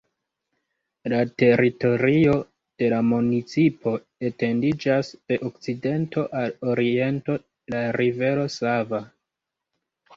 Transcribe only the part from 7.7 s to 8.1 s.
la